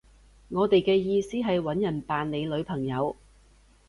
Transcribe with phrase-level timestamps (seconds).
[0.49, 3.15] 我哋嘅意思係搵人扮你女朋友